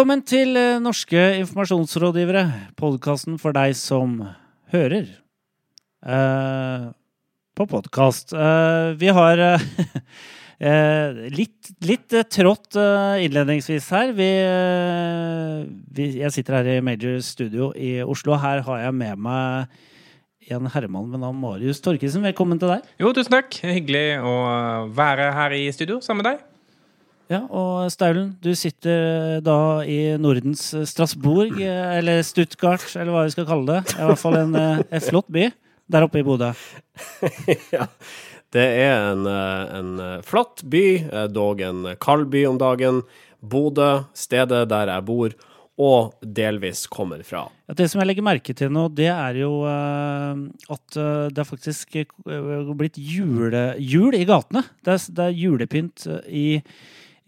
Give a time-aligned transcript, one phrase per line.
[0.00, 2.40] Velkommen til eh, Norske informasjonsrådgivere,
[2.80, 4.14] podkasten for deg som
[4.72, 5.10] hører
[6.08, 6.86] eh,
[7.52, 8.32] på podkast.
[8.32, 9.66] Eh, vi har eh,
[10.70, 14.16] eh, litt, litt eh, trått innledningsvis her.
[14.16, 14.30] Vi,
[15.92, 18.40] vi, jeg sitter her i Major Studio i Oslo.
[18.40, 22.24] Her har jeg med meg en herremann ved navn Marius Torkesen.
[22.24, 22.88] Velkommen til deg.
[23.04, 23.52] Jo, tusen takk.
[23.68, 24.38] Hyggelig å
[24.96, 26.46] være her i studio sammen med deg.
[27.30, 33.34] Ja, og Staulen, du sitter da i Nordens Strasbourg, eh, eller Stuttgart, eller hva vi
[33.36, 33.94] skal kalle det.
[33.94, 35.46] I hvert fall en, eh, en flott by
[35.90, 36.50] der oppe i Bodø.
[37.76, 37.86] ja.
[38.50, 43.04] Det er en, eh, en flott by, eh, dog en kald by om dagen.
[43.40, 45.38] Bodø, stedet der jeg bor,
[45.80, 47.46] og delvis kommer fra.
[47.68, 50.34] Ja, det som jeg legger merke til nå, det er jo uh,
[50.74, 54.64] at eh, det er faktisk eh, blitt jule, jul i gatene.
[54.84, 56.46] Det er, det er julepynt eh, i,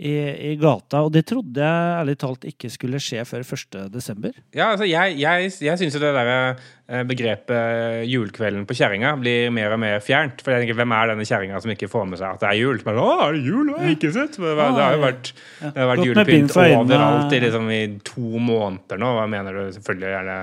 [0.03, 0.13] i,
[0.51, 3.77] i gata, og det trodde jeg ærlig talt ikke skulle skje før 1.
[3.93, 4.35] desember.
[4.51, 9.53] Ja, altså, jeg, jeg, jeg syns jo det der eh, begrepet 'julekvelden på kjerringa' blir
[9.55, 10.43] mer og mer fjernt.
[10.43, 12.59] For jeg tenker, hvem er denne kjerringa som ikke får med seg at det er
[12.59, 12.81] jul?
[12.83, 13.69] Men, bare, Å, er det jul?
[13.69, 14.41] Det har jeg ikke sett.
[14.43, 19.03] Det, det har jo vært, det har vært julepynt overalt i, liksom, i to måneder
[19.05, 19.15] nå.
[19.21, 19.63] Hva mener du?
[19.79, 20.41] Selvfølgelig er det,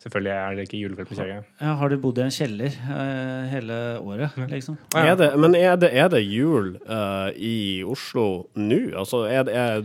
[0.00, 1.42] selvfølgelig er det ikke julekveld på kjerringa.
[1.60, 4.78] Ja, har du bodd i en kjeller uh, hele året, liksom?
[4.94, 5.02] Ja.
[5.12, 8.24] Er det, men er det, er det jul uh, i Oslo
[8.56, 8.80] nå?
[9.02, 9.84] Altså, er, det- er,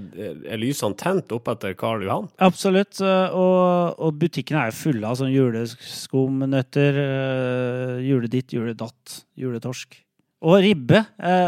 [0.55, 2.29] er lysene tent opp etter Karl Johan?
[2.39, 3.01] Absolutt.
[3.03, 9.97] eh, Og, og butikkene er fulle av sånne juleskumnøtter, Uh, juleditt, juledatt, juletorsk.
[10.45, 11.01] Og ribbe.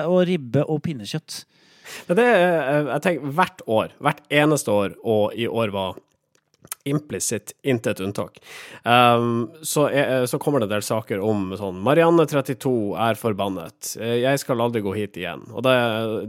[0.10, 1.44] Og ribbe og pinnekjøtt.
[2.08, 6.00] Men det er, jeg tenker, hvert år, hvert eneste år, og i år var
[6.88, 8.40] implisitt intet unntak,
[8.84, 12.74] um, så, er, så kommer det en del saker om sånn Marianne 32
[13.08, 13.94] er forbannet.
[14.00, 15.44] Eh, Jeg skal aldri gå hit igjen.
[15.52, 15.76] Og det,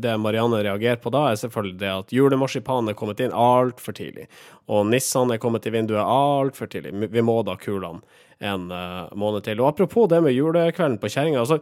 [0.03, 4.29] det Marianne reagerer på da, er selvfølgelig det at julemarsipanen er kommet inn altfor tidlig.
[4.69, 6.95] Og nissene er kommet i vinduet altfor tidlig.
[7.13, 8.03] Vi må da kulene
[8.39, 9.61] en uh, måned til.
[9.63, 11.43] Og apropos det med julekvelden på kjerringa.
[11.43, 11.59] Altså,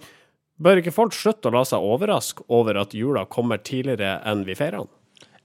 [0.60, 4.56] bør ikke folk slutte å la seg overraske over at jula kommer tidligere enn vi
[4.58, 4.92] feirer den?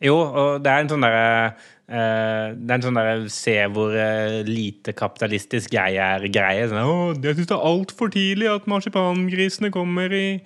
[0.01, 3.91] Jo, og det er en sånn derre eh, Det er en sånn derre se hvor
[3.99, 6.69] eh, lite kapitalistisk jeg er-greie.
[6.71, 10.39] Sånn, jeg syns det er altfor tidlig at marsipangrisene kommer i,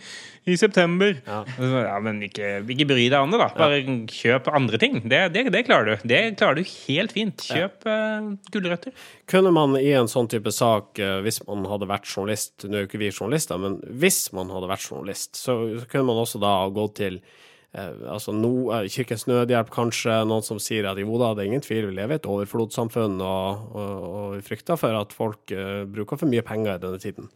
[0.50, 1.14] i september.
[1.28, 1.44] Ja.
[1.62, 3.52] Ja, men ikke, ikke bry deg om det, da.
[3.58, 3.80] Bare
[4.10, 5.00] kjøp andre ting.
[5.06, 6.10] Det, det, det klarer du.
[6.10, 7.46] Det klarer du helt fint.
[7.46, 8.98] Kjøp eh, gulrøtter.
[9.30, 12.86] Kunne man i en sånn type sak, eh, hvis man hadde vært journalist Nå er
[12.88, 16.58] jo ikke vi journalister, men hvis man hadde vært journalist, så kunne man også da
[16.74, 17.42] gå til eh,
[17.76, 21.66] altså no, eh, Kirkens Nødhjelp, kanskje, noen som sier at jo da, det er ingen
[21.66, 25.84] tvil, vi lever i et overflodssamfunn, og, og, og vi frykter for at folk uh,
[25.90, 27.28] bruker for mye penger i denne tiden.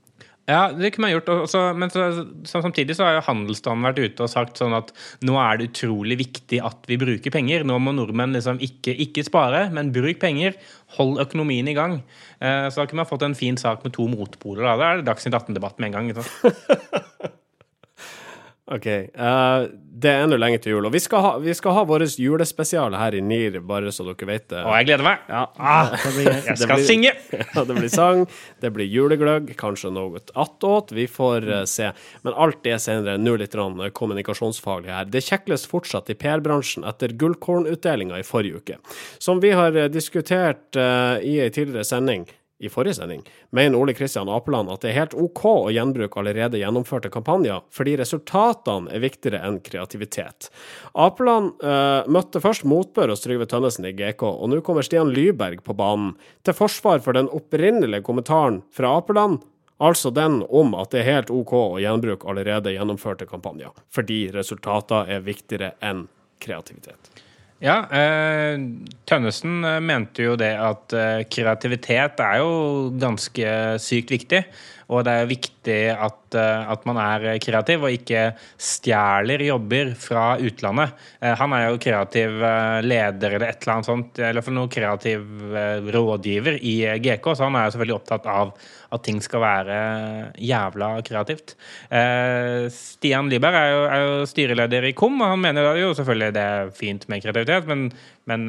[0.49, 1.27] Ja, det kunne man gjort.
[1.43, 2.07] Også, men så,
[2.47, 4.89] så, samtidig så har jo handelsstanden vært ute og sagt sånn at
[5.21, 7.65] nå er det utrolig viktig at vi bruker penger.
[7.67, 10.57] Nå må nordmenn liksom ikke, ikke spare, men bruk penger.
[10.97, 11.99] Hold økonomien i gang.
[12.41, 14.65] Eh, så da kunne man fått en fin sak med to motpoler.
[14.65, 16.15] Da, da er det Dagsnytt 18-debatt med en gang.
[16.17, 17.35] Sant?
[18.69, 18.85] Ok,
[19.17, 19.65] Uh,
[19.99, 22.93] det er ennå lenge til jul, og vi skal ha, vi skal ha vår julespesial
[22.95, 24.61] her i NIR, bare så dere vet det.
[24.61, 25.23] Og jeg gleder meg.
[25.27, 27.11] Ja, Ah, blir, Jeg skal blir- synge!
[27.55, 28.21] Ja, det blir sang,
[28.61, 30.93] det blir julegløgg, kanskje noe attåt.
[30.95, 31.89] Vi får uh, se.
[32.23, 33.17] Men alt det senere.
[33.19, 35.09] Nå litt eh, kommunikasjonsfaglig her.
[35.11, 38.77] Det kjekles fortsatt i PR-bransjen etter gullkornutdelinga i forrige uke.
[39.19, 43.21] Som vi har diskutert uh, i ei tidligere sending, i forrige sending,
[43.55, 47.95] mener Ole Kristian Apeland at det er helt OK å gjenbruke allerede gjennomførte kampanjer, fordi
[48.01, 50.49] resultatene er viktigere enn kreativitet.
[50.91, 55.63] Apeland eh, møtte først motbør hos Trygve Tønnesen i GK, og nå kommer Stian Lyberg
[55.63, 59.39] på banen, til forsvar for den opprinnelige kommentaren fra Apeland,
[59.79, 65.07] altså den om at det er helt OK å gjenbruke allerede gjennomførte kampanjer, fordi resultater
[65.15, 66.09] er viktigere enn
[66.43, 67.23] kreativitet.
[67.59, 68.55] Ja, eh,
[69.09, 72.51] Tønnesen eh, mente jo det at eh, kreativitet er jo
[73.01, 74.45] ganske sykt viktig.
[74.89, 80.23] Og det er viktig at, eh, at man er kreativ og ikke stjeler jobber fra
[80.41, 80.95] utlandet.
[81.21, 84.71] Eh, han er jo kreativ eh, leder eller et eller annet sånt, eller for noe
[84.71, 85.25] kreativ
[85.93, 88.53] rådgiver i GK, så han er jo selvfølgelig opptatt av
[88.89, 89.79] at ting skal være
[90.41, 91.51] jævla kreativt.
[92.73, 96.45] Stian Liberg er jo, er jo styreleder i KOM, og han mener jo selvfølgelig det
[96.55, 97.85] er fint med kreativitet, men,
[98.25, 98.47] men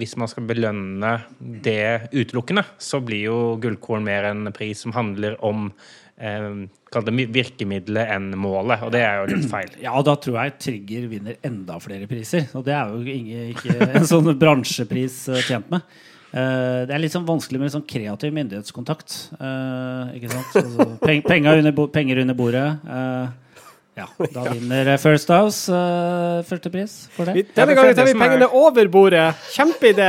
[0.00, 5.38] hvis man skal belønne det utelukkende, så blir jo gullkorn mer en pris som handler
[5.46, 5.51] om
[6.18, 9.74] eh, virkemidlet enn målet, og det er jo litt feil.
[9.82, 12.48] Ja, da tror jeg Trigger vinner enda flere priser.
[12.58, 15.84] Og det er jo ikke, ikke en sånn bransjepris eh, tjent med.
[16.32, 19.16] Uh, det er litt sånn vanskelig med sånn kreativ myndighetskontakt.
[19.36, 20.54] Uh, ikke sant?
[20.62, 22.66] Altså, peng, penger, under, bo- penger under bordet.
[22.88, 23.28] Uh,
[23.92, 27.42] Ja, da vinner First House uh, førstepris for det.
[27.52, 29.26] Denne gangen tar vi pengene over bordet!
[29.52, 30.06] Kjempeidé!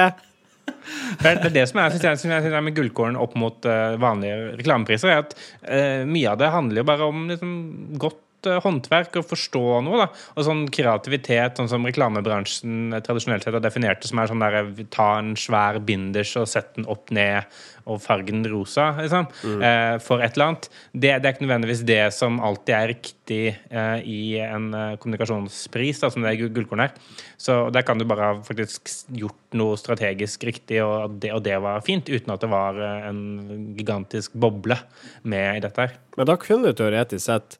[1.21, 4.53] Det er, det er som er, jeg, synes jeg, med gullkålen opp mot uh, vanlige
[4.59, 7.56] reklamepriser, er at uh, mye av det handler jo bare om liksom,
[8.01, 8.19] godt
[8.50, 10.06] uh, håndverk og forstå noe.
[10.06, 14.44] da, Og sånn kreativitet, sånn som reklamebransjen tradisjonelt sett har definert det, som er sånn
[14.44, 17.48] der ta en svær binders og sette den opp ned
[17.90, 19.63] og fargen rosa, liksom, mm.
[19.68, 20.68] eh, for et eller annet.
[20.94, 26.04] Det, det, er ikke nødvendigvis det som alltid er riktig eh, i en eh, kommunikasjonspris,
[26.04, 26.94] da, som det er gullkorn her.
[27.39, 31.60] Så der kan du bare ha faktisk gjort noe strategisk riktig, og det, og det
[31.63, 34.80] var fint, uten at det var eh, en gigantisk boble
[35.28, 36.00] med i dette her.
[36.18, 37.60] Men da kunne du teoretisk sett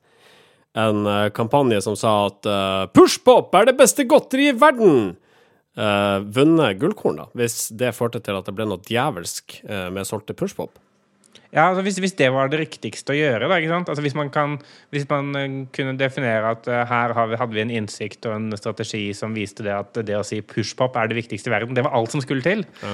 [0.74, 5.14] en uh, kampanje som sa at uh, pushpop er det beste godteri i verden!
[5.74, 10.06] Uh, vunnet gullkorn, da, hvis det førte til at det ble noe djevelsk uh, med
[10.06, 10.78] solgte pushpop?
[11.54, 13.58] Ja, altså hvis, hvis, det var det riktigste å gjøre, da?
[13.80, 14.60] Altså hvis man, kan,
[14.94, 15.34] hvis man
[15.74, 19.74] kunne definere at uh, her hadde vi en innsikt og en strategi som viste det
[19.74, 22.46] at det å si pushpop er det viktigste i verden, det var alt som skulle
[22.46, 22.62] til.
[22.86, 22.94] Ja.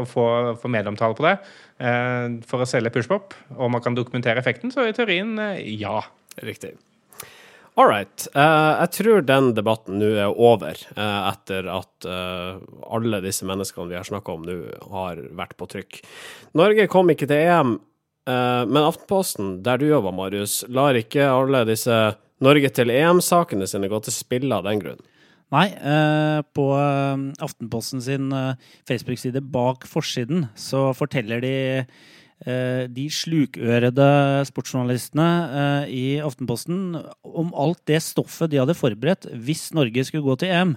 [0.00, 0.26] å få,
[0.60, 1.36] få medieomtale på det
[2.48, 6.00] for å selge pushpop, og man kan dokumentere effekten, så i teorien ja.
[6.42, 6.76] Riktig.
[7.76, 8.24] All right.
[8.32, 12.56] Uh, jeg tror den debatten nå er over, uh, etter at uh,
[12.88, 14.54] alle disse menneskene vi har snakka om nå,
[14.94, 15.98] har vært på trykk.
[16.56, 17.76] Norge kom ikke til EM,
[18.26, 21.94] men Aftenposten, der du jobber, Marius, lar ikke alle disse
[22.42, 25.04] Norge til EM-sakene sine gå til spille av den grunn.
[25.54, 25.68] Nei,
[26.58, 28.34] på Aftenposten sin
[28.90, 31.54] Facebook-side bak forsiden så forteller de
[32.92, 34.06] de slukørede
[34.44, 35.28] sportsjournalistene
[35.60, 40.52] eh, i Aftenposten om alt det stoffet de hadde forberedt hvis Norge skulle gå til
[40.52, 40.74] EM.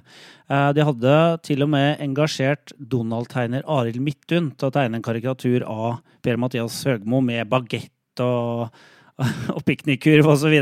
[0.48, 5.68] Eh, de hadde til og med engasjert Donald-tegner Arild Midthun til å tegne en karikatur
[5.68, 8.72] av Per-Mathias Høgmo med bagett og
[9.52, 10.54] og piknikkurv osv.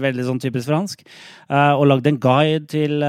[0.00, 1.02] Veldig sånn typisk fransk.
[1.52, 3.04] og lagde en guide til,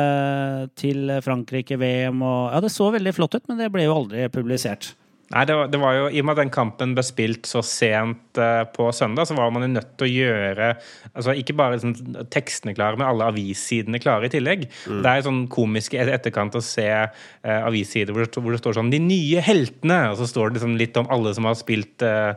[0.75, 2.25] til Frankrike-VM.
[2.27, 4.97] Ja, det så veldig flott ut, men det ble jo aldri publisert.
[5.27, 7.59] Nei, det var, det var, jo, I og med at den kampen ble spilt så
[7.65, 10.69] sent uh, på søndag, så var man jo nødt til å gjøre
[11.11, 11.95] altså Ikke bare liksom,
[12.31, 14.63] tekstene klare, men alle avissidene klare i tillegg.
[14.87, 15.01] Mm.
[15.03, 18.91] Det er sånn komisk i etterkant å se uh, avissider hvor, hvor, det står sånn
[18.93, 22.31] 'De nye heltene', og så står det liksom litt om alle som har spilt uh,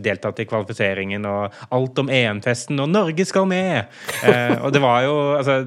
[0.00, 3.92] deltatt i kvalifiseringen, og alt om EM-festen, og 'Norge skal med'!
[4.64, 5.58] og det var jo altså,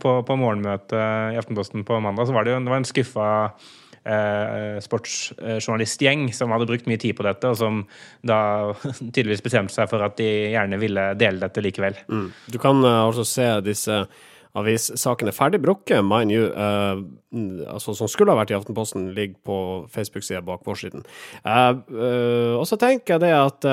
[0.00, 0.96] på, på morgenmøtet
[1.34, 3.28] i Aftenposten på mandag, så var det jo det var en skuffa
[4.08, 7.84] eh, sportsjournalistgjeng som hadde brukt mye tid på dette, og som
[8.26, 8.40] da
[9.14, 11.98] tydeligvis bestemte seg for at de gjerne ville dele dette likevel.
[12.08, 12.26] Mm.
[12.52, 14.02] Du kan uh, altså se disse
[14.58, 17.02] avissakene ferdig brukket, mind you, eh,
[17.70, 19.58] altså som skulle ha vært i Aftenposten, ligger på
[19.92, 21.04] Facebook-sida bak forsiden.
[21.44, 23.68] Uh, uh, og så tenker jeg det at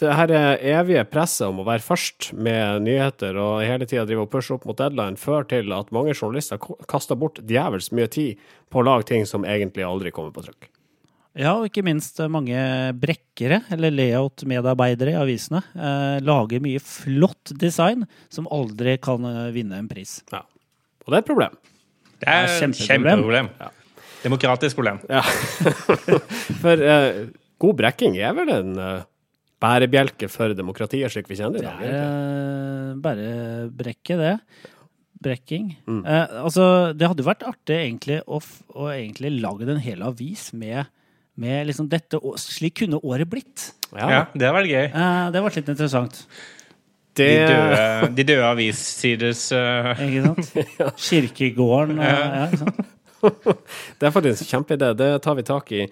[0.00, 4.30] det her evige presset om å være først med nyheter og hele tida drive og
[4.32, 6.60] pushe opp mot deadline, fører til at mange journalister
[6.90, 8.40] kaster bort djevelsk mye tid
[8.72, 10.70] på å lage ting som egentlig aldri kommer på trykk.
[11.32, 12.60] Ja, og ikke minst mange
[13.00, 19.78] brekkere, eller layout-medarbeidere i avisene, eh, lager mye flott design som aldri kan eh, vinne
[19.80, 20.18] en pris.
[20.32, 20.42] Ja,
[21.06, 21.56] Og det er et problem.
[22.20, 23.48] Det er et kjempeproblem.
[23.58, 23.70] Ja.
[24.22, 25.00] Demokratisk problem.
[25.08, 25.22] Ja.
[26.62, 27.24] For eh,
[27.64, 29.00] god brekking er vel en uh,
[29.62, 31.82] bærebjelke for demokratiet, slik vi kjenner det i dag?
[31.82, 34.36] Det er bærebrekke, det.
[35.22, 35.68] Brekking.
[35.86, 36.00] Mm.
[36.02, 36.64] Eh, altså,
[36.98, 38.40] det hadde jo vært artig egentlig å,
[38.74, 40.90] å egentlig lage en hel avis med,
[41.38, 43.70] med liksom dette Slik kunne året blitt.
[43.92, 44.88] Ja, ja det hadde vært gøy.
[44.88, 46.24] Eh, det hadde vært litt interessant.
[47.12, 47.28] Det...
[47.28, 49.92] De døde, de døde avissiders uh...
[50.00, 50.52] Ikke sant?
[51.06, 52.82] Kirkegården og ja, ikke sant?
[53.98, 54.90] det er faktisk en kjempeidé.
[54.98, 55.86] Det tar vi tak i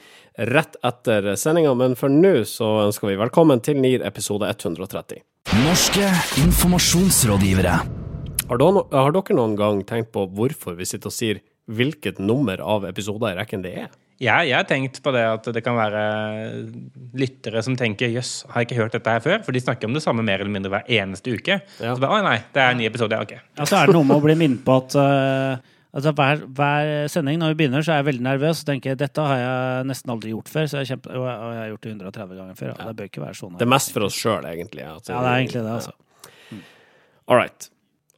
[0.51, 5.23] rett etter sendinga, men for nå så ønsker vi velkommen til NIR episode 130.
[5.65, 6.11] Norske
[6.43, 7.79] informasjonsrådgivere.
[8.51, 12.59] Har, dere, har dere noen gang tenkt på hvorfor vi sitter og sier hvilket nummer
[12.67, 13.91] av episoder i rekken det er?
[14.21, 16.01] Ja, jeg har tenkt på det at det kan være
[17.17, 19.39] lyttere som tenker jøss, har jeg ikke hørt dette her før?
[19.47, 21.63] For de snakker om det samme mer eller mindre hver eneste uke.
[21.79, 21.95] Ja.
[21.95, 23.39] Så bare, Å nei, det er en ny episode, ja, ok.
[23.57, 26.93] Ja, så er det noe med å bli minnet på at uh Altså hver, hver,
[27.11, 30.13] sending når vi begynner, så er jeg veldig nervøs og tenker dette har jeg nesten
[30.15, 30.69] aldri gjort før.
[30.71, 32.71] Så jeg kjempe, og jeg har gjort det 130 ganger før.
[32.71, 32.87] Ja.
[32.87, 33.59] Det bør ikke være sånn.
[33.59, 34.87] Det er mest for oss sjøl, egentlig.
[34.87, 36.33] Altså, ja, det er egentlig det, altså.
[36.51, 36.65] Mm.
[37.27, 37.71] All right.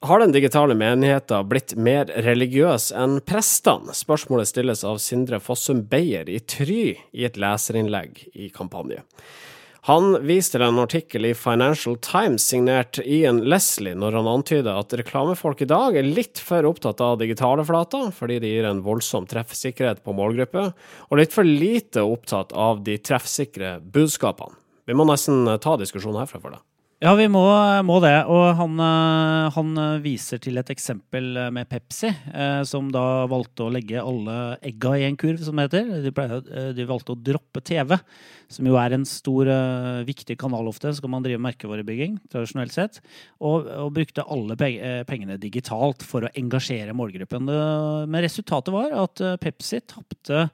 [0.02, 3.94] Har den digitale menigheten blitt mer religiøs enn prestene?
[3.94, 6.82] Spørsmålet stilles av Sindre Fossum Beyer i Try
[7.14, 9.04] i et leserinnlegg i kampanje.
[9.88, 14.94] Han viste til en artikkel i Financial Times signert Ian Leslie når han antyder at
[14.94, 19.26] reklamefolk i dag er litt for opptatt av digitale flater, fordi de gir en voldsom
[19.26, 20.68] treffsikkerhet på målgruppe,
[21.10, 24.54] og litt for lite opptatt av de treffsikre budskapene.
[24.86, 26.62] Vi må nesten ta diskusjonen herfra for deg.
[27.02, 27.40] Ja, vi må,
[27.82, 28.14] må det.
[28.30, 29.70] Og han, eh, han,
[30.04, 35.08] viser til et eksempel med Pepsi, eh, som da valgte å legge alle egga i
[35.08, 35.88] en kurv, som det heter.
[36.04, 37.96] De, ble, eh, de, valgte å droppe TV,
[38.46, 39.50] som jo er en stor,
[40.06, 40.92] viktig kanal ofte.
[40.94, 43.00] Så kan man drive merkevarebygging, tradisjonelt sett.
[43.42, 44.54] Og, og brukte alle
[45.08, 47.50] pengene digitalt for å engasjere målgruppen.
[48.06, 50.46] Men resultatet var at Pepsi tapte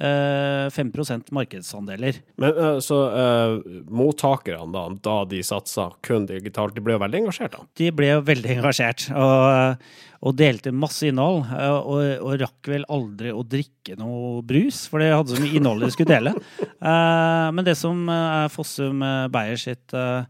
[0.00, 2.20] 5 eh, markedsandeler.
[2.40, 7.18] Men eh, så uh, mottakerne, da, da de satsa kun digitalt, de ble jo veldig
[7.24, 7.58] engasjert?
[7.58, 7.66] da?
[7.76, 9.82] De ble jo veldig engasjert, og,
[10.24, 11.42] og delte masse innhold.
[11.52, 15.84] Og, og, rakk vel aldri å drikke noe brus, for det hadde så mye innhold
[15.84, 16.32] de skulle dele.
[16.80, 19.04] uh, men det som er Fossum
[19.34, 20.24] Beyer sitt, uh,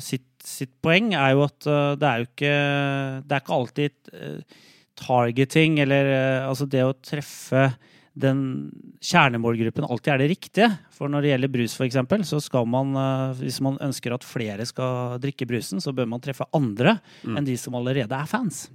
[0.00, 1.68] sitt, sitt, poeng, er jo at
[2.00, 2.56] det er jo ikke
[3.28, 3.94] Det er ikke alltid
[4.98, 6.10] targeting, eller
[6.48, 7.68] altså det å treffe
[8.18, 8.40] den
[9.04, 10.70] kjernemålgruppen alltid er det riktige.
[10.94, 14.66] For når det gjelder brus, f.eks., så skal man, eh, hvis man ønsker at flere
[14.68, 17.38] skal drikke brusen, så bør man treffe andre mm.
[17.38, 18.66] enn de som allerede er fans.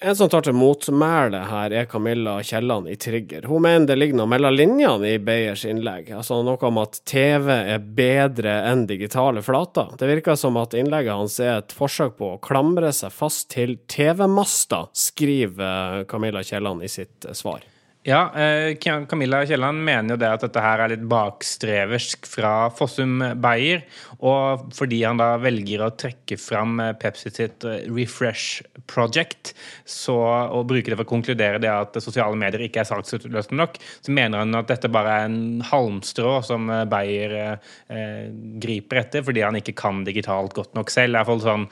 [0.00, 3.44] En som tar til motmæle her, er Camilla Kielland i Trigger.
[3.46, 6.08] Hun mener det ligger noe mellom linjene i Beyers innlegg.
[6.16, 9.92] Altså noe om at TV er bedre enn digitale flater.
[10.00, 13.76] Det virker som at innlegget hans er et forsøk på å klamre seg fast til
[13.92, 17.62] TV-masta, skriver Camilla Kielland i sitt svar.
[18.04, 18.74] Ja, eh,
[19.06, 23.84] Camilla Kielland mener jo det at dette her er litt bakstreversk fra Fossum Beyer.
[24.26, 29.52] Og fordi han da velger å trekke fram eh, Pepsi sitt eh, Refresh Project
[29.86, 30.18] så,
[30.50, 34.18] og bruke det for å konkludere det at sosiale medier ikke er saksutløsende nok, så
[34.18, 38.26] mener han at dette bare er en halmstrå som Beyer eh,
[38.66, 41.12] griper etter fordi han ikke kan digitalt godt nok selv.
[41.14, 41.70] Det er iallfall sånn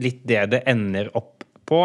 [0.00, 1.84] litt det det ender opp på.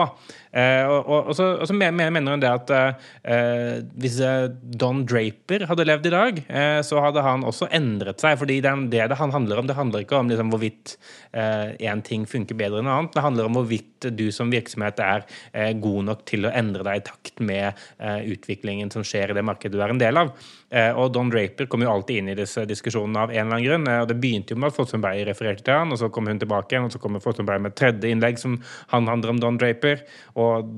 [0.57, 4.47] Eh, og, så, mener hun det at eh, hvis eh,
[4.81, 8.39] Don Draper hadde levd i dag, eh, så hadde han også endret seg.
[8.41, 9.67] fordi det, det det handler om.
[9.69, 10.95] Det handler ikke om liksom, hvorvidt
[11.37, 13.13] én eh, ting funker bedre enn noe annet.
[13.13, 17.01] Det handler om hvorvidt du som virksomhet er eh, god nok til å endre deg
[17.01, 17.77] i takt med
[18.27, 20.29] utviklingen som skjer i det markedet du er en del av.
[20.99, 23.87] og Don Draper kom jo alltid inn i disse diskusjonene av en eller annen grunn.
[24.01, 26.73] og Det begynte jo med at Fossumberg refererte til han, og så kom hun tilbake
[26.73, 28.57] igjen, og så kommer Fossumberg med et tredje innlegg som
[28.93, 30.05] han handler om Don Draper.
[30.35, 30.71] og og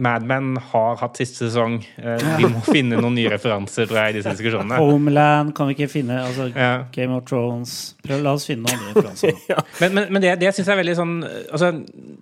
[0.00, 1.78] Mad Men har hatt siste sesong.
[1.98, 4.80] Eh, vi må finne noen nye referanser tror jeg, i disse diskusjonene.
[4.80, 6.20] Homeland kan vi ikke finne.
[6.24, 6.84] altså ja.
[6.94, 7.76] Game of Thrones.
[8.04, 9.36] Prøv, la oss finne noen nye referanser.
[9.52, 9.60] ja.
[9.82, 11.72] Men, men, men, det, det syns jeg er veldig sånn altså,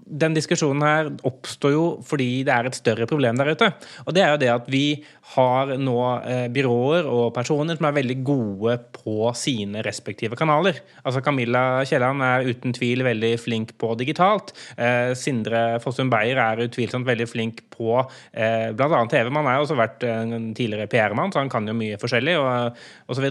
[0.06, 3.70] Den diskusjonen her oppstår jo fordi det er et større problem der ute.
[4.06, 4.84] Og det er jo det at vi
[5.34, 10.78] har nå eh, byråer og personer som er veldig gode på sine respektive kanaler.
[11.02, 14.54] Altså Camilla Kielland er uten tvil veldig flink på digitalt.
[14.78, 19.02] Eh, Sindre Fossum Beyer er utvilsomt veldig flink på eh, bl.a.
[19.10, 19.32] TV.
[19.34, 22.38] Man har jo også vært en tidligere PR-mann, så han kan jo mye forskjellig.
[22.38, 22.78] og,
[23.10, 23.26] osv.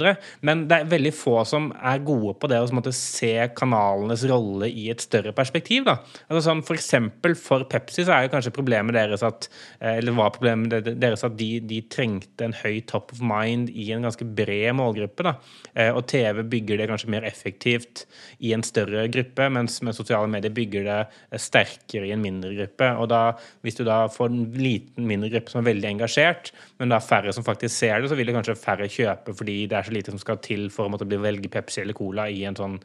[0.45, 4.87] Men det er veldig få som er gode på det å se kanalenes rolle i
[4.91, 5.85] et større perspektiv.
[5.87, 5.97] Da.
[6.29, 9.47] Altså sånn, for eksempel for Pepsi så er jo kanskje problemet deres at
[9.79, 13.87] eh, eller var problemet deres at de, de trengte en høy top of mind i
[13.95, 15.25] en ganske bred målgruppe.
[15.27, 15.35] Da.
[15.73, 18.05] Eh, og TV bygger det kanskje mer effektivt
[18.39, 22.53] i en større gruppe, mens med sosiale medier bygger det eh, sterkere i en mindre
[22.57, 22.91] gruppe.
[23.01, 23.21] Og da,
[23.65, 27.33] hvis du da får en liten, mindre gruppe som er veldig engasjert, men da færre
[27.35, 30.13] som faktisk ser det, så vil det kanskje færre kjøpe fordi det er så lite
[30.13, 32.77] som skal til for å måtte velge Pepsi eller Cola i en sånn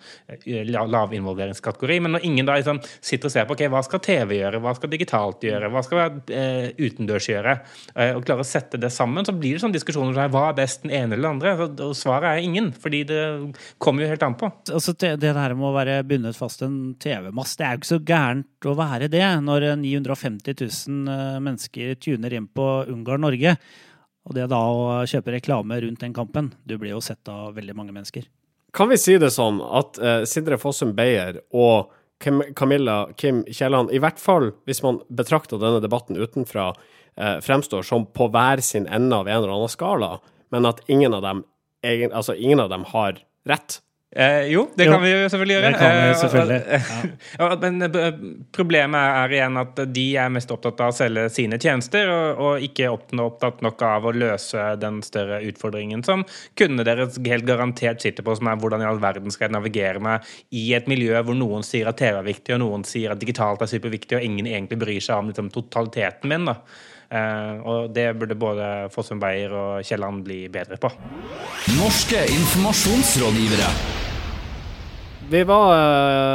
[0.46, 1.98] lavinvolveringskategori.
[2.04, 4.74] Men når ingen da liksom sitter og ser på ok, hva skal TV gjøre, hva
[4.76, 7.56] skal digitalt gjøre, hva skal eh, utendørs gjøre,
[8.16, 10.84] og klare å sette det sammen, så blir det sånne diskusjoner som hva er best,
[10.84, 11.68] den ene eller den andre?
[11.88, 13.20] Og svaret er ingen, fordi det
[13.82, 14.50] kommer jo helt an på.
[14.70, 17.92] Altså, det, det der med å være bundet fast en TV-mast, det er jo ikke
[17.92, 23.56] så gærent å være det når 950 000 eh, mennesker tuner inn på Ungarn-Norge.
[24.28, 27.76] Og det da å kjøpe reklame rundt den kampen, du blir jo sett av veldig
[27.76, 28.26] mange mennesker.
[28.76, 34.00] Kan vi si det sånn at eh, Sindre Fossum Beyer og Camilla Kim Kielland, i
[34.02, 36.70] hvert fall hvis man betrakter denne debatten utenfra,
[37.16, 40.18] eh, fremstår som på hver sin ende av en eller annen skala,
[40.52, 41.44] men at ingen av dem,
[42.12, 43.80] altså ingen av dem har rett.
[44.16, 45.68] Eh, jo, det jo, kan vi jo selvfølgelig gjøre.
[45.70, 46.80] Det kan vi eh, selvfølgelig.
[47.38, 47.48] Ja.
[47.62, 48.16] men eh,
[48.56, 52.66] problemet er igjen at de er mest opptatt av å selge sine tjenester, og, og
[52.66, 56.26] ikke opptatt nok av å løse den større utfordringen som
[56.58, 60.02] kundene deres helt garantert sitter på, som er hvordan i all verden skal jeg navigere
[60.02, 63.22] meg i et miljø hvor noen sier at TV er viktig, og noen sier at
[63.22, 66.50] digitalt er superviktig, og ingen egentlig bryr seg om liksom, totaliteten min.
[66.50, 66.58] da.
[67.10, 70.92] Eh, og det burde både Fossum Beyer og Kielland bli bedre på.
[71.80, 73.72] Norske informasjonsrådgivere.
[75.30, 75.72] Vi var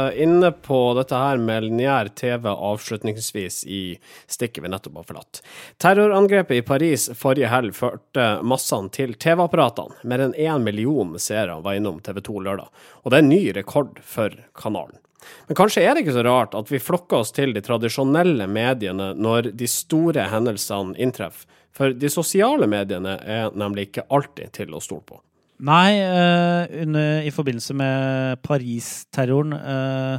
[0.08, 3.80] eh, inne på dette her med lineær TV avslutningsvis i
[4.28, 5.40] stikket vi nettopp har forlatt.
[5.80, 10.00] Terrorangrepet i Paris forrige helg førte massene til TV-apparatene.
[10.08, 13.42] Mer enn én million seere var innom TV 2 lørdag, og det er en ny
[13.56, 15.00] rekord for kanalen.
[15.48, 19.12] Men kanskje er det ikke så rart at vi flokker oss til de tradisjonelle mediene
[19.18, 21.46] når de store hendelsene inntreffer,
[21.76, 25.20] for de sosiale mediene er nemlig ikke alltid til å stole på.
[25.66, 30.18] Nei, uh, under, i forbindelse med Paris-terroren uh,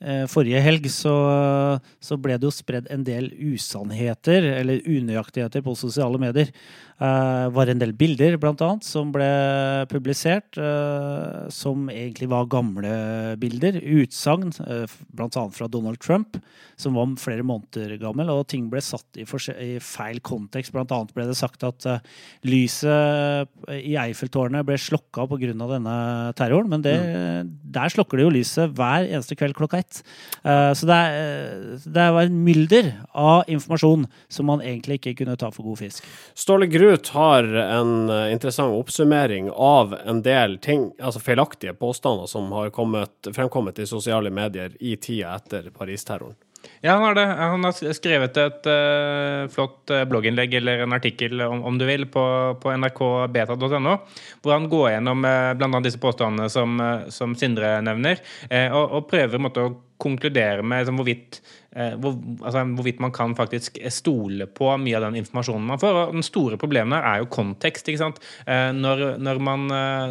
[0.00, 1.12] uh, forrige helg, så,
[2.00, 6.52] så, ble det jo spredd en del usannheter, eller unøyaktigheter, på sosiale medier.
[6.98, 9.26] Uh, var en del bilder, blant annet, som ble
[9.86, 12.90] publisert, uh, som egentlig var gamle
[13.38, 13.78] bilder.
[13.78, 14.82] Utsagn, uh,
[15.14, 15.44] bl.a.
[15.54, 16.40] fra Donald Trump,
[16.74, 18.32] som var flere måneder gammel.
[18.34, 20.74] Og ting ble satt i, i feil kontekst.
[20.74, 21.86] Blant annet ble det sagt at
[22.46, 23.46] lyset
[23.78, 25.54] i Eiffeltårnet ble slokka pga.
[25.54, 25.96] denne
[26.38, 26.70] terroren.
[26.70, 27.54] Men det, mm.
[27.78, 30.02] der slokker det jo lyset hver eneste kveld klokka ett.
[30.42, 35.50] så det, er, det var en mylder av informasjon som man egentlig ikke kunne ta
[35.54, 36.06] for god fisk.
[36.38, 42.26] Ståle Gru Ruth har en eh, interessant oppsummering av en del ting, altså feilaktige påstander
[42.26, 46.38] som har kommet, fremkommet i sosiale medier i tida etter Paris-terroren.
[46.80, 47.24] Ja, han har det.
[47.26, 52.06] Han har skrevet et uh, flott eh, blogginnlegg eller en artikkel, om, om du vil,
[52.10, 52.24] på,
[52.62, 53.96] på nrkbeta.no,
[54.42, 55.82] hvor han går gjennom uh, bl.a.
[55.84, 56.80] disse påstandene som,
[57.14, 61.40] som Sindre nevner, uh, og, og, prøver måtte, å konkludere med liksom, hvorvidt,
[62.00, 66.00] hvor, altså, hvorvidt, man kan faktisk stole på mye av den informasjonen man får.
[66.00, 67.88] Og den store problemet er jo kontekst.
[67.90, 68.20] ikke sant?
[68.46, 69.66] Når, når, man,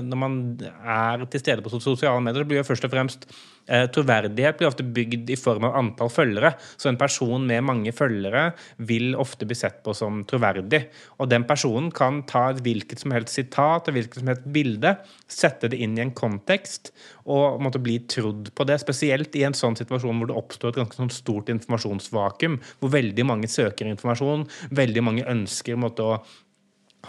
[0.07, 0.39] når man
[0.83, 3.29] er til stede på sosiale medier, så blir jo først og fremst
[3.67, 6.53] Eh, troverdighet blir ofte bygd i form av antall følgere.
[6.79, 8.53] Så en person med mange følgere
[8.87, 10.85] vil ofte bli sett på som troverdig.
[11.19, 14.95] Og den personen kan ta et hvilket som helst sitat og hvilket som helst bilde,
[15.27, 16.93] sette det inn i en kontekst
[17.27, 18.79] og måtte bli trodd på det.
[18.79, 23.27] Spesielt i en sånn situasjon hvor det oppstår et ganske sånn stort informasjonsvakuum, hvor veldig
[23.27, 26.46] mange søker informasjon, veldig mange ønsker måtte, å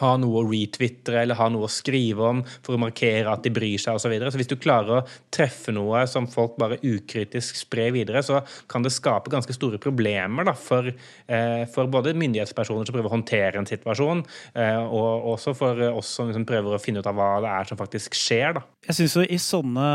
[0.00, 3.52] ha noe å retwitre eller ha noe å skrive om for å markere at de
[3.54, 4.08] bryr seg osv.
[4.08, 4.32] Så, videre.
[4.32, 8.84] så hvis du klarer å treffe noe som folk bare ukritisk sprer videre, så kan
[8.84, 13.61] det skape ganske store problemer da, for, eh, for, både myndighetspersoner som prøver å håndtere
[13.61, 14.24] en situasjon,
[14.56, 17.68] eh, og også for oss som liksom prøver å finne ut av hva det er
[17.68, 18.56] som faktisk skjer.
[18.56, 18.64] Da.
[18.88, 19.88] Jeg synes jo I sånne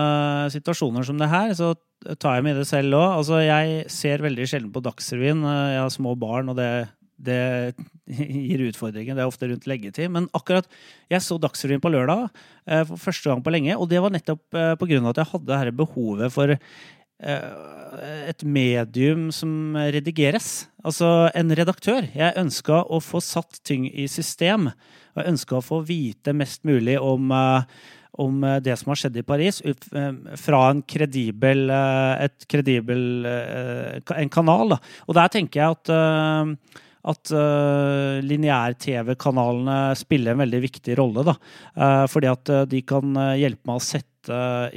[0.54, 1.74] situasjoner som det her, så
[2.20, 3.10] tar jeg med det selv òg.
[3.22, 5.42] Altså, jeg ser veldig sjelden på Dagsrevyen.
[5.74, 6.70] Jeg har små barn, og det
[7.26, 7.76] det
[8.48, 9.16] gir utfordringer.
[9.16, 10.12] Det er ofte rundt leggetid.
[10.14, 10.68] Men akkurat
[11.12, 12.28] Jeg så Dagsrevyen på lørdag
[12.68, 15.00] eh, for første gang på lenge, og det var nettopp eh, pga.
[15.10, 17.50] at jeg hadde dette behovet for eh,
[18.30, 20.68] et medium som redigeres.
[20.84, 22.08] Altså en redaktør.
[22.14, 24.72] Jeg ønska å få satt ting i system.
[25.14, 27.34] Og jeg ønska å få vite mest mulig om
[28.22, 29.56] om det som har skjedd i Paris,
[30.38, 34.76] fra en kredibel, et kredibel en kanal.
[34.76, 34.78] Da.
[35.08, 41.26] Og der tenker jeg at at uh, lineær-TV-kanalene spiller en veldig viktig rolle.
[41.28, 41.36] Da.
[41.76, 44.10] Uh, fordi at uh, de kan hjelpe meg å sette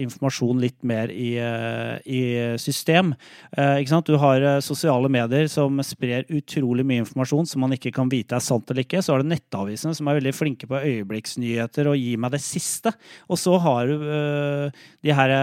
[0.02, 2.20] informasjon litt mer i, i
[2.58, 3.12] system.
[3.54, 8.42] Du har sosiale medier som sprer utrolig mye informasjon som man ikke kan vite er
[8.42, 9.04] sant eller ikke.
[9.06, 12.90] Så har du nettavisene som er veldig flinke på øyeblikksnyheter og gir meg det siste.
[13.30, 15.36] Og så har du de her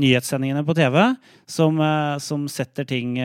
[0.00, 0.96] nyhetssendingene på TV
[1.44, 1.84] som,
[2.24, 3.20] som setter ting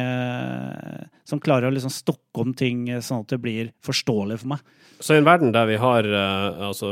[1.29, 4.75] som klarer å liksom stokke om ting eh, sånn at det blir forståelig for meg.
[4.99, 6.89] Så i en verden der vi har uh, altså,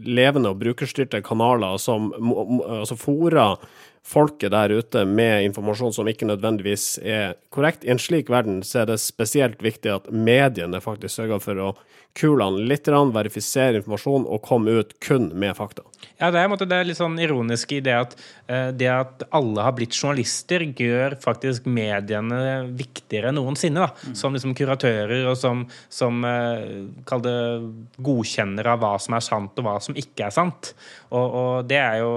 [0.00, 3.60] levende og brukerstyrte kanaler som altså, fòrer
[4.06, 8.82] folket der ute med informasjon som ikke nødvendigvis er korrekt, i en slik verden så
[8.82, 11.70] er det spesielt viktig at mediene faktisk sørger for å
[12.18, 15.84] kule han litt, verifisere informasjon og komme ut kun med fakta.
[16.18, 18.16] Ja, det er, det er litt sånn ironisk i det at
[18.50, 23.86] uh, det at alle har blitt journalister, gjør faktisk mediene viktigere enn noensinne.
[23.86, 24.16] da, mm.
[24.18, 29.78] Som liksom kuratører og som, som uh, godkjennere av hva som er sant og hva
[29.84, 30.74] som ikke er sant.
[31.10, 32.12] Og, og det er jo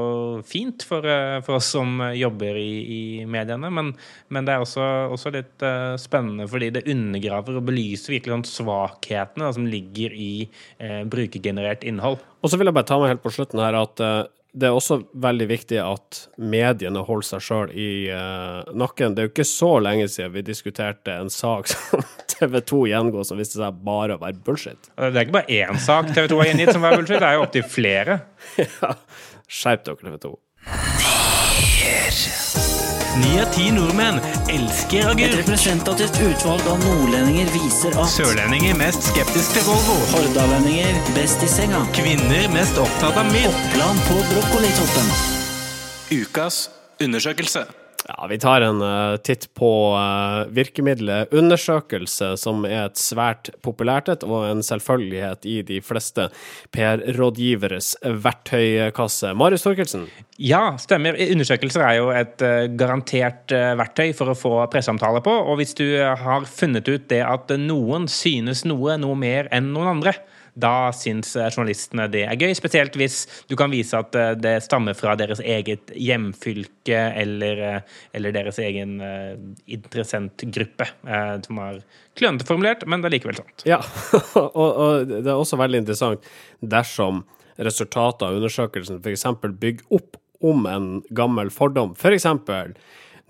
[0.47, 3.93] fint for, uh, for, oss som jobber i, i mediene, men,
[4.29, 5.65] men, det er også, også litt
[6.01, 11.85] spennende fordi det undergraver og belyser virkelig sånn svakhetene da, som ligger i uh, brukergenerert
[11.87, 12.21] innhold.
[12.43, 14.75] Og så vil jeg bare ta meg helt på slutten her at uh, det er
[14.75, 19.15] også veldig viktig at mediene holder seg sjøl i uh, nakken.
[19.15, 22.03] Det er jo ikke så lenge siden vi diskuterte en sak som
[22.43, 24.91] TV 2 gjengår, som viste seg bare å være bullshit.
[24.99, 27.39] Det er ikke bare én sak TV 2 har gjengitt som er bullshit, det er
[27.39, 28.19] jo opptil flere.
[28.63, 28.95] ja.
[29.47, 30.35] Skjerp dere, TV 2.
[33.21, 34.17] Ni av ti nordmenn
[34.49, 35.27] elsker agurk.
[35.27, 39.99] Et representativt utvalg av nordlendinger viser at Sørlendinger mest skeptisk til Volvo.
[40.15, 41.83] Hordalendinger best i senga.
[41.93, 43.53] Kvinner mest opptatt av mild.
[43.53, 45.13] Oppland på brokkolitoppen.
[46.23, 46.65] Ukas
[47.03, 47.67] Undersøkelse.
[48.07, 54.11] Ja, Vi tar en uh, titt på uh, virkemiddelet undersøkelse, som er et svært populært
[54.11, 56.27] et, og en selvfølgelighet i de fleste
[56.75, 59.31] PR-rådgiveres verktøykasse.
[59.39, 60.09] Marius Torkelsen?
[60.41, 61.15] Ja, stemmer.
[61.15, 65.33] Undersøkelser er jo et uh, garantert eh, verktøy for å få presseomtale på.
[65.47, 69.95] Og hvis du har funnet ut det at noen synes noe noe mer enn noen
[69.95, 70.17] andre,
[70.53, 72.53] da syns eh, journalistene det er gøy.
[72.57, 77.99] Spesielt hvis du kan vise at eh, det stammer fra deres eget hjemfylke eller, eh,
[78.17, 78.95] eller deres egen
[79.67, 80.87] interessentgruppe,
[81.45, 81.79] som er
[82.17, 83.65] klønete formulert, men det er likevel sant.
[83.67, 83.79] Ja,
[84.39, 86.27] og, og det er også veldig interessant
[86.61, 87.23] dersom
[87.57, 89.25] resultatet av undersøkelsen f.eks.
[89.61, 91.93] bygger opp om en gammel fordom.
[91.99, 92.73] For eksempel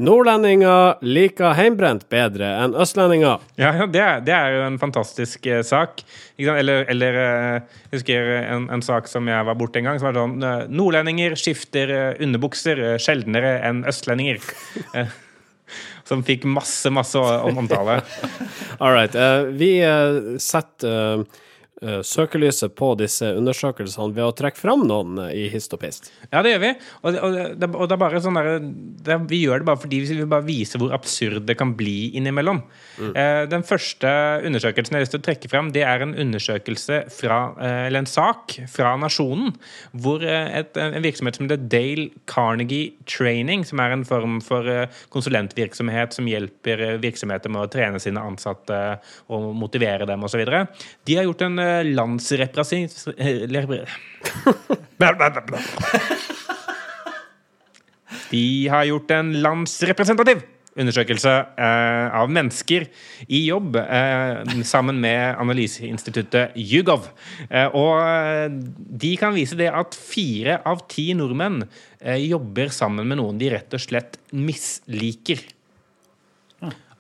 [0.02, 3.44] Nordlendinger liker heimbrent bedre enn østlendinger.
[3.62, 6.02] Ja, det, er, det, er, jo en fantastisk eh, sak.
[6.42, 10.10] Eller, eller eh, jeg husker en, en, sak som jeg var borte en gang, som
[10.10, 14.42] var sånn eh, Nordlendinger skifter eh, underbukser eh, sjeldnere enn østlendinger.
[16.10, 17.22] som fikk masse, masse
[17.54, 18.02] omtale.
[18.82, 19.14] All right.
[19.54, 19.76] vi
[20.42, 21.22] setter
[22.06, 26.10] søkelyset på disse undersøkelsene ved å trekke fram noen uh, i hist og pist.
[26.30, 26.72] Ja, det gjør vi.
[27.02, 28.50] Og, og, det, og det, er bare sånn der,
[29.08, 32.14] det, Vi gjør det bare fordi vi vil bare vise hvor absurd det kan bli
[32.18, 32.62] innimellom.
[32.98, 33.12] Mm.
[33.12, 34.12] Eh, den første
[34.48, 37.40] undersøkelsen jeg har lyst til å trekke fram, det er en undersøkelse fra,
[37.88, 39.54] eller en sak fra Nasjonen,
[40.04, 44.68] hvor et, en virksomhet som heter Dale Carnegie Training, som er en form for
[45.14, 48.80] konsulentvirksomhet som hjelper virksomheter med å trene sine ansatte
[49.34, 50.44] og motivere dem osv.,
[51.08, 52.92] de har gjort en landsrepresentativ
[58.34, 60.42] De har gjort en landsrepresentativ
[60.80, 62.88] undersøkelse eh, av mennesker
[63.28, 67.10] i jobb eh, sammen med analyseinstituttet Hugov.
[67.50, 68.58] Eh, og
[69.04, 71.62] de kan vise det at fire av ti nordmenn
[72.02, 75.44] eh, jobber sammen med noen de rett og slett misliker.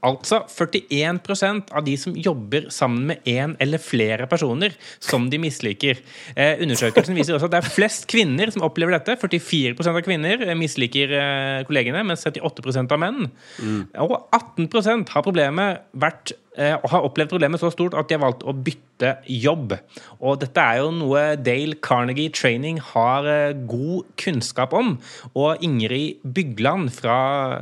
[0.03, 6.01] Altså 41% av de som jobber sammen med én eller flere personer som de misliker.
[6.35, 9.15] Eh, undersøkelsen viser også at det er flest kvinner som opplever dette.
[9.21, 13.29] 44% av kvinner eh, misliker eh, kollegene, mens 78 av menn.
[13.63, 13.81] Mm.
[14.03, 16.35] Og 18% har problemet vært
[16.83, 19.73] og har opplevd problemet så stort at de har valgt å bytte jobb.
[20.21, 24.95] Og dette er jo noe Dale Carnegie Training har eh, god kunnskap om.
[25.33, 27.17] Og Ingrid Bygland fra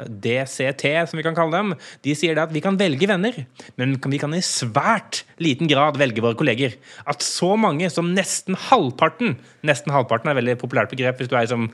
[0.07, 1.73] DCT, som vi kan kalle dem,
[2.03, 3.43] de sier det at vi kan velge venner,
[3.79, 6.75] men vi kan i svært liten grad velge våre kolleger.
[7.09, 11.35] At så mange som nesten halvparten Nesten halvparten er et veldig populært begrep hvis du
[11.37, 11.67] er som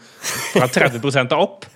[0.51, 1.67] fra 30 og opp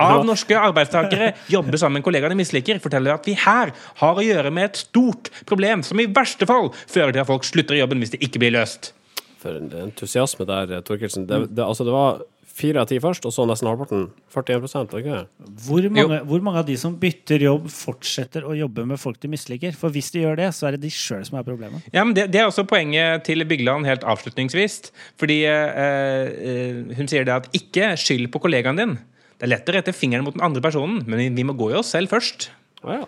[0.00, 4.24] av norske arbeidstakere jobber sammen med kollegaer de misliker, forteller at vi her har å
[4.24, 7.82] gjøre med et stort problem som i verste fall fører til at folk slutter i
[7.82, 8.92] jobben hvis det ikke blir løst.
[9.38, 11.28] For en entusiasme der, Torkelsen.
[11.28, 12.24] Det, det, altså det var
[12.58, 14.08] fire av ti først, og så nesten halvparten.
[14.34, 15.18] 41 ikke?
[15.66, 19.30] Hvor mange, hvor mange av de som bytter jobb, fortsetter å jobbe med folk de
[19.30, 19.76] misliker?
[19.78, 21.86] For hvis de gjør det, så er det de sjøl som er problemet.
[21.94, 24.80] Ja, men det, det, er også poenget til Bygland helt avslutningsvis.
[25.20, 28.96] Fordi eh, eh, hun sier det at ikke skyld på kollegaen din.
[29.38, 31.78] Det er lett å rette fingeren mot den andre personen, men vi må gå i
[31.78, 32.50] oss selv først.
[32.82, 33.06] Oh, ja.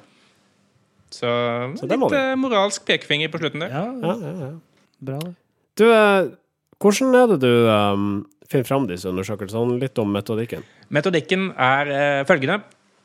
[1.14, 1.30] Så,
[1.78, 3.72] så litt uh, moralsk pekefinger på slutten der.
[3.74, 4.50] Ja, ja, ja.
[5.00, 5.32] Bra, det.
[5.80, 6.30] Du, uh,
[6.82, 8.10] hvordan er det du um,
[8.50, 9.78] finner fram disse undersøkelsene?
[9.82, 10.62] Litt om metodikken.
[10.94, 12.60] Metodikken er uh, følgende.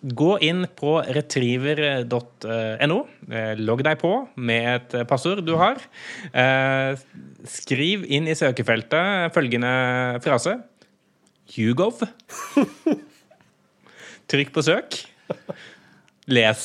[0.06, 2.98] Gå inn på retriever.no.
[3.58, 5.80] Logg deg på med et passord du har.
[7.50, 9.72] Skriv inn i søkefeltet følgende
[10.22, 10.60] frase.
[11.56, 12.06] Hugov.
[14.30, 15.00] Trykk på søk.
[16.26, 16.62] Les.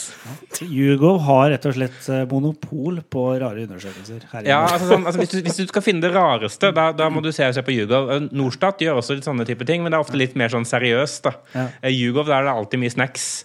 [0.60, 4.22] Hugo har rett og slett eh, monopol på rare undersøkelser.
[4.48, 7.20] ja, altså, sånn, altså, hvis, du, hvis, du, skal finne det rareste, da, da må
[7.20, 7.98] du se, se på Hugo.
[8.32, 11.28] Norstat gjør også litt sånne type ting, men det er ofte litt mer sånn seriøst.
[11.28, 11.32] da.
[11.52, 11.66] Ja.
[11.90, 13.26] Hugo, eh, der er det alltid mye snacks.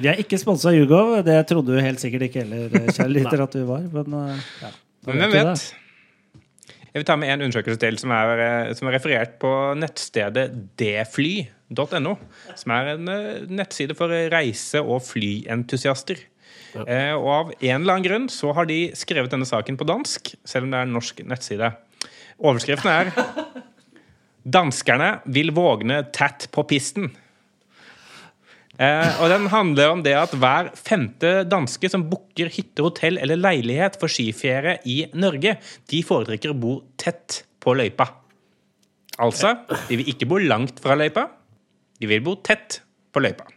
[0.00, 1.22] Vi er ikke sponsa av Hugo.
[1.26, 3.86] Det trodde du helt sikkert ikke heller, eh, kjære lytter, at du var.
[3.94, 4.18] Men,
[4.64, 4.74] ja,
[5.06, 5.70] men hvem vet?
[6.90, 10.50] Jeg vil ta med en undersøkelse til som er, eh, som er referert på nettstedet
[11.70, 12.16] dfly.no.
[12.58, 16.26] Som er en eh, nettside for reise- og flyentusiaster.
[16.74, 16.84] Ja.
[16.84, 20.34] Eh, og av en eller annen grunn så har de skrevet denne saken på dansk,
[20.46, 21.72] selv om det er en norsk nettside.
[22.40, 23.12] Overskriften er
[24.40, 27.10] 'Danskerne vil vågne tett på pisten'.
[28.80, 33.36] Eh, og den handler om det at hver femte danske som booker hytte, hotell eller
[33.36, 35.58] leilighet for skiferie i Norge,
[35.90, 38.08] de foretrekker å bo tett på løypa.
[39.20, 39.52] Altså,
[39.90, 41.26] de vil ikke bo langt fra løypa,
[42.00, 42.80] de vil bo tett
[43.12, 43.48] på løypa.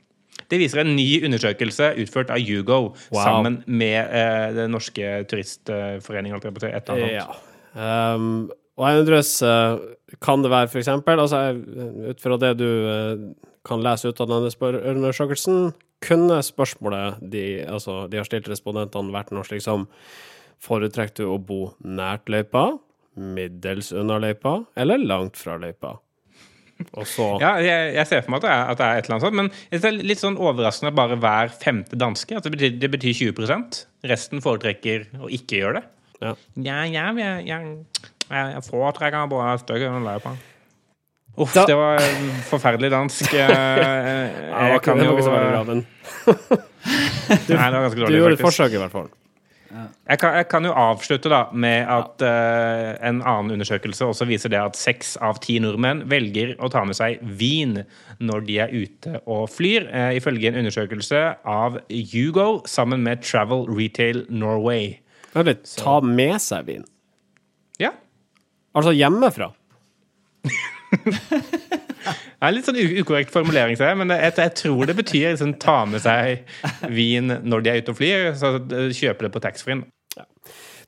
[0.51, 3.21] Det viser en ny undersøkelse utført av Hugo wow.
[3.21, 6.43] sammen med eh, Den norske turistforeningen.
[7.09, 7.29] Ja.
[7.73, 9.79] Um, og jeg undres, eh,
[10.21, 11.53] kan det være eksempel, altså
[12.09, 13.25] ut fra det du eh,
[13.65, 19.31] kan lese ut av denne undersøkelsen, kunne spørsmålet de, altså, de har stilt respondentene vært
[19.31, 19.87] noe slik som
[20.63, 22.77] Foretrekker du å bo nært løypa,
[23.19, 25.97] middels unna løypa eller langt fra løypa?
[26.93, 29.07] Og så Ja, jeg, jeg ser for meg at det, er, at det er et
[29.07, 32.37] eller annet sånt, men det er litt sånn overraskende at bare hver femte danske.
[32.37, 35.85] At det betyr, det betyr 20% Resten foretrekker å ikke gjøre det.
[36.23, 36.33] Ja.
[36.63, 40.37] Ja, jeg, ja, ja jeg foretrekker bare stygge løyper.
[41.33, 41.97] Uff, Da- det var
[42.51, 43.31] forferdelig dansk.
[43.41, 45.15] Jeg, jeg, Jeg kan jo
[46.83, 49.07] Nei, det var ganske du gjorde et forsøk, i hvert fall.
[49.73, 54.51] Jeg kan, jeg kan jo avslutte da med at uh, en annen undersøkelse også viser
[54.53, 57.79] det at seks av ti nordmenn velger å ta med seg vin
[58.21, 61.79] når de er ute og flyr, uh, ifølge en undersøkelse av
[62.13, 64.99] Hugo sammen med Travel Retail Norway.
[65.33, 66.85] Litt, ta med seg vin.
[67.81, 67.95] Ja.
[68.77, 69.53] Altså hjemmefra.
[72.03, 75.55] Det er litt sånn ukorrekt formulering, ser jeg, men jeg, jeg tror det betyr liksom,
[75.63, 76.43] ta med seg
[76.91, 78.31] vin når de er ute og flyr.
[78.39, 79.85] Så eh, kjøpe det på taxfree-en.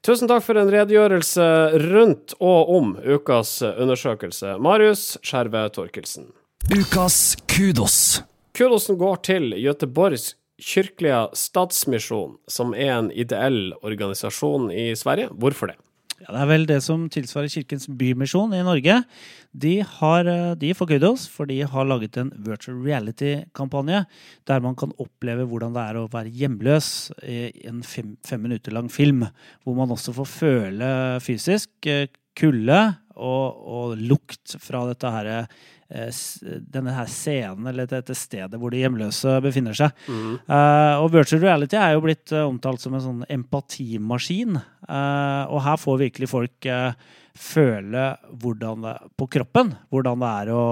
[0.05, 1.45] Tusen takk for en redegjørelse
[1.87, 4.57] rundt og om ukas undersøkelse.
[4.61, 6.27] Marius Skjerve Torkelsen.
[6.69, 8.21] Ukas kudos.
[8.55, 15.33] Kudosen går til Göteborgs kirkelige statsmisjon, som er en ideell organisasjon i Sverige.
[15.33, 15.79] Hvorfor det?
[16.21, 19.01] Ja, det er vel det som tilsvarer Kirkens Bymisjon i Norge.
[19.55, 24.03] De, har, eh, de får kudos, for de har laget en virtual reality-kampanje
[24.47, 26.89] der man kan oppleve hvordan det er å være hjemløs
[27.23, 27.39] i
[27.69, 29.23] en fem, fem minutter lang film.
[29.63, 30.91] Hvor man også får føle
[31.23, 32.81] fysisk eh, kulde
[33.15, 38.81] og, og lukt fra dette her, eh, denne her scenen eller dette stedet hvor de
[38.81, 39.93] hjemløse befinner seg.
[40.09, 44.57] Eh, og virtual reality er jo blitt eh, omtalt som en sånn empatimaskin.
[44.85, 46.97] Uh, og her får virkelig folk uh,
[47.37, 48.09] føle
[48.41, 50.65] hvordan det, på kroppen hvordan det er å,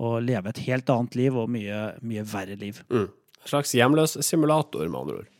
[0.00, 2.82] å leve et helt annet liv og mye, mye verre liv.
[2.92, 5.30] En slags hjemløs simulator, med andre ord.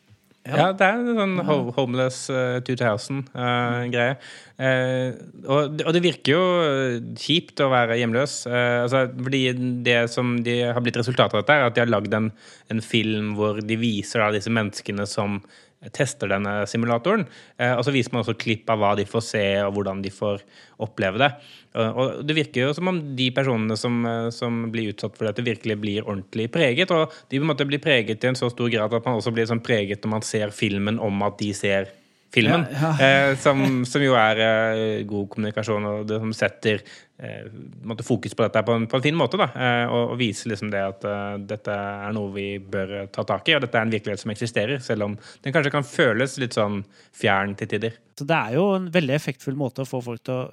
[0.48, 4.14] Ja, det er en sånn ho- Homeless uh, 2000-greie.
[4.60, 5.10] Eh,
[5.44, 8.46] og, det- og det virker jo eh, kjipt å være hjemløs.
[8.48, 9.42] eh, altså, fordi
[9.84, 12.30] det som de har blitt resultatet av dette, er at de har lagd en,
[12.72, 15.42] en film hvor de viser da, disse menneskene som
[15.88, 17.24] tester denne simulatoren.
[17.56, 20.12] Eh, og så viser man også klipp av hva de får se, og hvordan de
[20.12, 20.42] får
[20.84, 21.30] oppleve det.
[21.72, 25.30] Og, og det virker jo som om de personene som, eh, som blir utsatt for
[25.30, 26.92] dette, virkelig blir ordentlig preget.
[26.92, 29.32] Og de på en måte blir preget i en så stor grad at man også
[29.32, 31.88] blir sånn preget når man ser filmen om at de ser
[32.34, 32.66] filmen.
[33.00, 36.84] Eh, som, som jo er eh, god kommunikasjon, og det som setter
[37.20, 37.48] eh,
[37.90, 39.38] på fokus på dette på en, på en fin måte.
[39.40, 43.26] Da, eh, og, og vise liksom det at eh, dette er noe vi bør ta
[43.28, 46.38] tak i, og dette er en virkelighet som eksisterer, selv om den kanskje kan føles
[46.42, 46.82] litt sånn
[47.16, 48.00] fjern til tider.
[48.18, 50.48] Så det er jo en veldig effektfull måte å få folk til å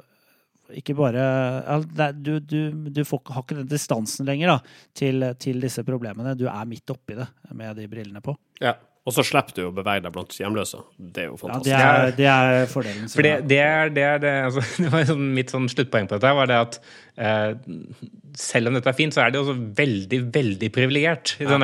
[0.75, 1.21] ikke bare
[1.63, 4.57] ja, Du, du, du får, har ikke den distansen lenger da,
[4.97, 6.35] til, til disse problemene.
[6.35, 8.35] Du er midt oppi det med de brillene på.
[8.59, 8.75] Ja.
[9.07, 10.81] Og så slipper du å bevege deg blant hjemløse.
[10.99, 11.71] Det er jo Ja, fantastisk.
[11.71, 13.09] det, er, det er fordelen.
[13.13, 16.17] For det, det er det, er det, altså, det var sånn, Mitt sånn sluttpoeng på
[16.17, 16.79] dette var det at
[17.15, 17.53] eh,
[18.37, 21.33] selv om dette er fint, så er det også veldig, veldig privilegert.
[21.41, 21.57] Ja.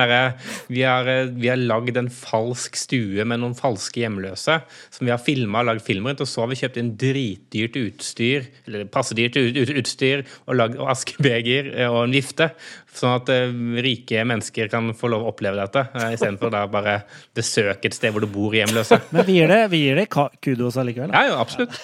[0.72, 4.58] vi har, eh, vi har lagd en falsk stue med noen falske hjemløse
[4.90, 7.78] som vi har filma og lagd film rundt, og så har vi kjøpt inn dritdyrt
[7.78, 12.50] utstyr, eller passedyrt ut, ut, utstyr, og, og askebeger eh, og en vifte,
[12.98, 13.54] sånn at eh,
[13.84, 16.98] rike mennesker kan få lov å oppleve dette, uh, istedenfor da bare
[17.36, 19.00] besøke et sted hvor det bor hjemløse.
[19.14, 21.12] Men vi gir det, vi gir det kudos allikevel.
[21.12, 21.22] da.
[21.22, 21.80] Ja, jo, absolutt.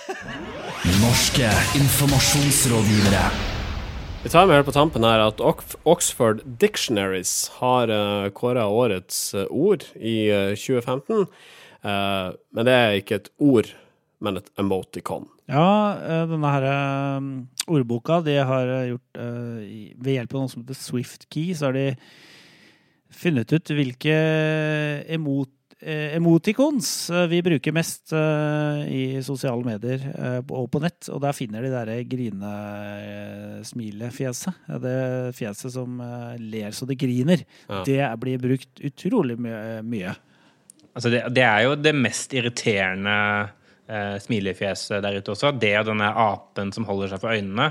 [1.01, 1.49] Norske
[1.81, 3.25] informasjonsrådgivere.
[4.23, 5.39] Vi tar med helt på tampen her at
[5.89, 11.23] Oxford Dictionaries har uh, kåra årets eh, ord i eh, 2015.
[11.81, 13.71] Eh, men det er ikke et ord,
[14.21, 15.25] men et emoticon.
[15.51, 17.21] Ja, eh, denne her eh,
[17.71, 19.11] ordboka de har eh, gjort
[20.01, 21.87] Ved hjelp av noe som heter Swift Key, så har de
[23.21, 24.17] funnet ut hvilke
[25.11, 25.51] emot,
[25.83, 30.01] emoticons vi bruker mest i sosiale medier
[30.47, 31.09] og på nett.
[31.11, 34.55] Og der finner de derre grine-smilefjeset.
[34.85, 35.91] Det fjeset som
[36.39, 37.41] ler så det griner.
[37.67, 37.83] Ja.
[37.89, 40.13] Det blir brukt utrolig mye.
[40.95, 43.17] Altså det, det er jo det mest irriterende
[43.91, 45.51] eh, smilefjeset der ute også.
[45.61, 47.67] Det og denne apen som holder seg for øynene.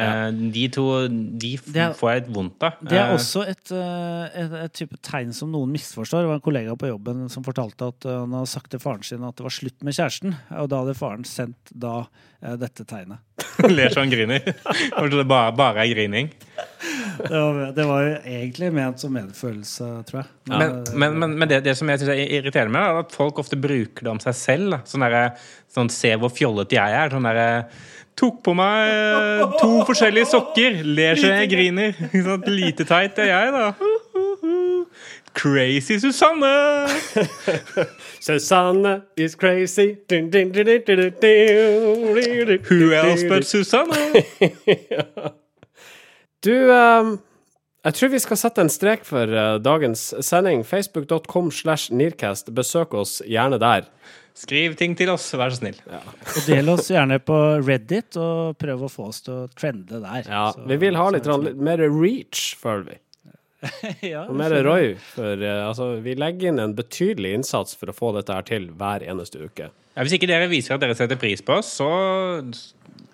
[0.00, 2.80] Eh, de to de er- får jeg litt vondt av.
[2.82, 6.24] Det er Eh, også et, eh, et, et type tegn som noen misforstår.
[6.24, 9.22] Det var en kollega på jobben som fortalte at han hadde sagt til faren sin
[9.28, 10.34] at det var slutt med kjæresten.
[10.58, 12.06] Og da hadde faren sendt da
[12.40, 13.18] dette tegnet.
[13.68, 14.40] ler så han griner.
[14.96, 16.30] Kanskje det bare, bare er grining.
[17.18, 20.28] Det var, det var jo egentlig ment som medfølelse, tror jeg.
[20.48, 23.40] Men, men, men, men det, det som jeg synes er irriterende med er at folk
[23.42, 24.70] ofte bruker det om seg selv.
[24.76, 24.80] da.
[24.88, 25.22] Sånn derre
[25.74, 27.14] sånn, Se hvor fjollete jeg er.
[27.14, 27.48] Sånn derre
[28.18, 30.80] Tok på meg eh, to forskjellige sokker.
[30.82, 31.92] Ler så jeg griner.
[32.10, 32.48] Sånn.
[32.50, 33.68] Lite teit er jeg, da.
[35.38, 36.88] Crazy Susanne!
[38.20, 39.98] Susanne is crazy.
[40.08, 42.58] Dun, dun, dun, dun, dun, dun, dun.
[42.66, 44.24] Who else but Susanne?
[46.44, 47.16] Du, ehm,
[47.88, 50.64] jeg tror vi skal sette en strek for eh, dagens sending.
[50.66, 52.52] Facebook.com slash Nearcast.
[52.54, 53.88] Besøk oss gjerne der.
[54.38, 55.78] Skriv ting til oss, vær så snill.
[55.90, 57.34] Og del oss gjerne på
[57.66, 60.28] Reddit, og prøv å få oss til å trende der.
[60.30, 62.98] Ja, Så- vi vil ha litt, litt mer reach, føler vi.
[64.12, 64.92] ja, Og mer Roy.
[65.16, 68.68] For eh, altså, vi legger inn en betydelig innsats for å få dette her til
[68.78, 69.70] hver eneste uke.
[69.96, 71.88] Ja, hvis ikke dere viser at dere setter pris på oss, så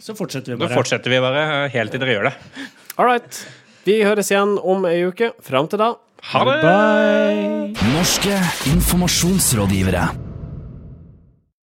[0.05, 0.77] Så fortsetter vi da bare.
[0.77, 2.35] fortsetter vi bare helt til dere gjør det.
[2.99, 3.41] All right.
[3.89, 5.33] Vi høres igjen om ei uke.
[5.45, 5.95] Fram til da.
[6.33, 6.61] Ha det!
[6.65, 7.91] Bye!
[7.97, 8.37] Norske
[8.73, 10.24] informasjonsrådgivere.